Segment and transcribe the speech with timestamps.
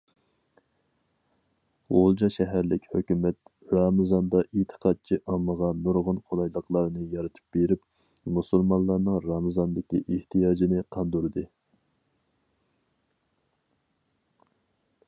[1.95, 3.37] غۇلجا شەھەرلىك ھۆكۈمەت
[3.77, 7.85] رامىزاندا ئېتىقادچى ئاممىغا نۇرغۇن قولايلىقلارنى يارىتىپ بېرىپ،
[8.39, 11.47] مۇسۇلمانلارنىڭ رامىزاندىكى ئېھتىياجىنى قاندۇردى.